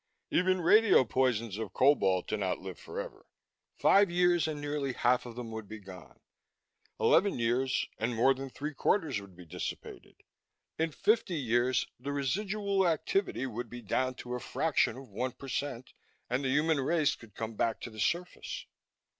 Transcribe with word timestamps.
Even 0.31 0.61
radio 0.61 1.05
poisons 1.05 1.59
of 1.59 1.73
cobalt 1.73 2.25
do 2.25 2.35
not 2.35 2.57
live 2.57 2.79
forever. 2.79 3.27
Five 3.77 4.09
years, 4.09 4.47
and 4.47 4.59
nearly 4.59 4.93
half 4.93 5.27
of 5.27 5.35
them 5.35 5.51
would 5.51 5.67
be 5.67 5.77
gone; 5.77 6.19
eleven 6.99 7.37
years, 7.37 7.87
and 7.99 8.15
more 8.15 8.33
than 8.33 8.49
three 8.49 8.73
quarters 8.73 9.21
would 9.21 9.35
be 9.35 9.45
dissipated. 9.45 10.15
In 10.79 10.89
fifty 10.91 11.35
years, 11.37 11.85
the 11.99 12.11
residual 12.11 12.87
activity 12.87 13.45
would 13.45 13.69
be 13.69 13.83
down 13.83 14.15
to 14.15 14.33
a 14.33 14.39
fraction 14.39 14.97
of 14.97 15.11
one 15.11 15.33
per 15.33 15.47
cent 15.47 15.93
and 16.31 16.43
the 16.43 16.49
human 16.49 16.79
race 16.79 17.13
could 17.15 17.35
come 17.35 17.53
back 17.53 17.79
to 17.81 17.91
the 17.91 17.99
surface. 17.99 18.65